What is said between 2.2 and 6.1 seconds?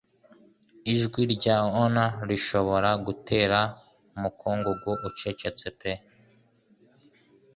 rishobora gutera umukungugu ucecetse pe